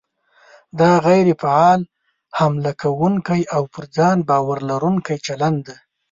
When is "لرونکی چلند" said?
4.69-5.59